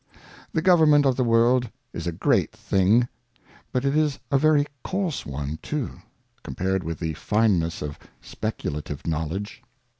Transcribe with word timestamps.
The 0.51 0.63
Government 0.63 1.05
of 1.05 1.15
the 1.15 1.23
World 1.23 1.69
is 1.93 2.07
a 2.07 2.11
great 2.11 2.51
thing; 2.53 3.07
but 3.71 3.85
it 3.85 3.95
is 3.95 4.17
a 4.31 4.37
very 4.39 4.65
coarse 4.83 5.27
one 5.27 5.59
too, 5.61 5.99
compared 6.41 6.83
with 6.83 6.97
the 6.97 7.13
Fineness 7.13 7.83
of 7.83 7.99
Speculative 8.19 9.05
Knowledge. 9.05 9.61